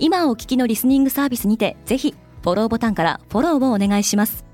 [0.00, 4.44] 今お聞きのリスニングサービスにてぜひフォローボタンからフォローをお願いします。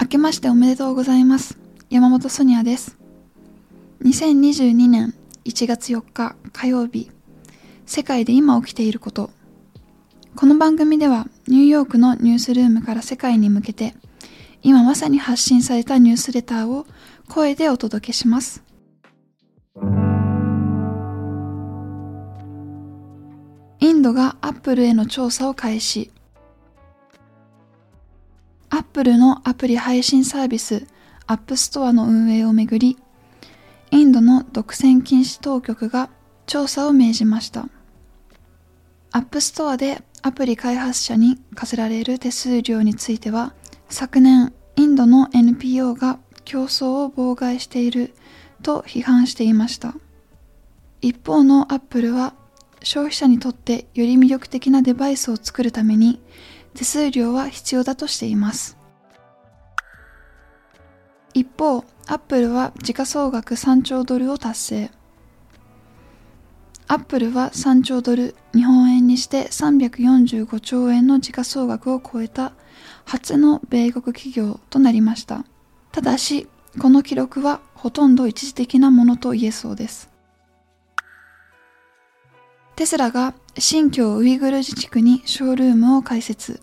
[0.00, 1.56] 明けましておめでとうございます。
[1.88, 2.98] 山本ソニアです。
[4.02, 7.10] 2022年1月4日火曜日
[7.86, 9.30] 世界で今起きていること。
[10.34, 13.94] この番組ではニューヨークのニュースルームから世界に向けて
[14.64, 16.86] 今まさに発信されたニュースレターを
[17.28, 18.62] 声でお届けします。
[23.80, 26.12] インドがアップルへの調査を開始。
[28.70, 30.86] アップルのアプリ配信サービス
[31.26, 32.96] App Store の運営をめぐり
[33.90, 36.08] インドの独占禁止当局が
[36.46, 37.68] 調査を命じました。
[39.10, 43.54] App Store でアプリ開発者に課せられる手数料については
[43.92, 48.14] 昨年インドの NPO が競争を妨害している
[48.62, 49.94] と批判していました。
[51.02, 52.32] 一方のアップルは
[52.82, 56.22] 消費者にとってより魅力的なデバイスを作るために
[56.74, 58.78] 手数料は必要だとしています。
[61.34, 64.90] 一方アップルは時価総額3兆ドルを達成。
[66.92, 72.52] アップルは3兆ドル日本円にして345兆円の時価総額を超えた
[73.06, 75.46] 初の米国企業となりました
[75.90, 80.10] ただしこの記録はほとんど一時的なものと言えそうです
[82.76, 86.60] テスラが新疆ウイグル自治区にショールームを開設。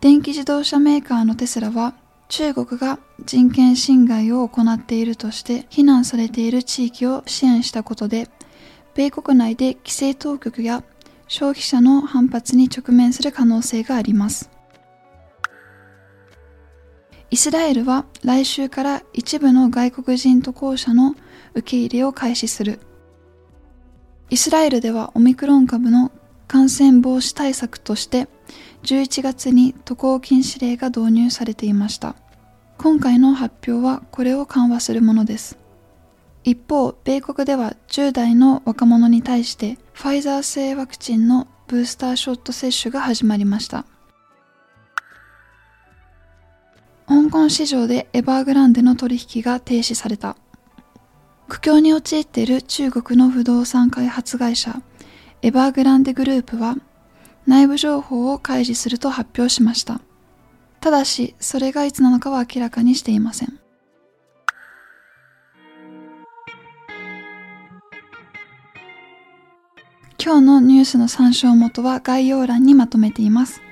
[0.00, 1.94] 電気自動車メーカーのテスラは
[2.28, 8.28] 中国が人権侵害を行っているとして非難されている地域を支援したことで、
[9.00, 10.84] 米国内で規制当局や
[11.26, 14.50] 消費者の反発に直面する可能性があります。
[17.30, 21.14] イスラエルは来週から一部の外国人渡航者の
[21.54, 22.78] 受け入れを開始する。
[24.28, 26.12] イスラエルではオミクロン株の
[26.46, 28.28] 感染防止対策として
[28.82, 32.16] 11月に渡航禁止令が導入されていました
[32.76, 35.59] 今回の発表はこれを緩和するものです
[36.44, 43.84] 一方米国では10代の若者に対してファイザー製ワクチンのブースターショット接種が始まりました
[47.06, 50.36] 香港市場でエバーグランデの取引が停止された
[51.48, 54.80] 苦境に陥っている中国の不動産開発会社
[55.42, 56.76] エバーグランデグループは
[57.46, 60.00] 内部情報を開示すると発表しました。
[60.80, 63.59] ただし、それがいつなのかは明らかにしていません。
[70.22, 73.62] 今日のニュースの参照元は概要欄にまとめています。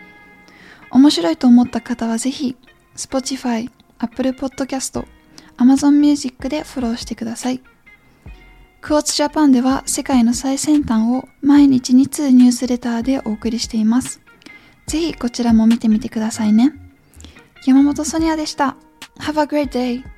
[0.90, 2.56] 面白いと思った方はぜひ、
[2.96, 5.06] Spotify、Apple Podcast、
[5.58, 7.60] Amazon Music でフォローしてください。
[8.80, 14.22] クォーツジャパンでは世界の最先端を毎日2通ニュースレターでお送りしています。
[14.86, 16.72] ぜひこちらも見てみてくださいね。
[17.66, 18.74] 山本ソニアでした。
[19.18, 20.17] Have a great day!